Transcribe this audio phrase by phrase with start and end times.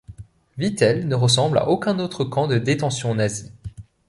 [0.57, 3.51] Vittel ne ressemble à aucun autre camp de détention nazi.